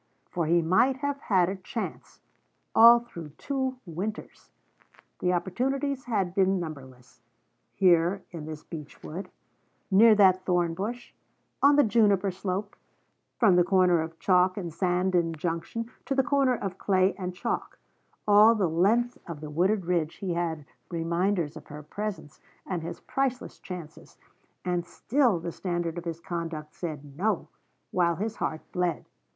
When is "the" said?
5.19-5.31, 11.75-11.83, 13.57-13.63, 16.15-16.23, 18.55-18.67, 19.39-19.51, 25.39-25.51